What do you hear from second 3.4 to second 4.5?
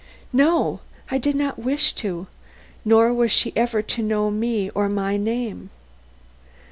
ever to know